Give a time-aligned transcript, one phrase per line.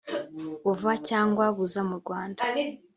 [0.63, 2.41] buva cyangwa buza mu Rwanda